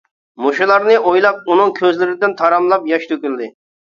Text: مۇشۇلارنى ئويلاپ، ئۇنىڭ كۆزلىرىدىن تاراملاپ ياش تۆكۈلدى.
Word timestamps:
مۇشۇلارنى 0.43 0.95
ئويلاپ، 1.11 1.43
ئۇنىڭ 1.53 1.73
كۆزلىرىدىن 1.79 2.33
تاراملاپ 2.39 2.89
ياش 2.93 3.07
تۆكۈلدى. 3.13 3.51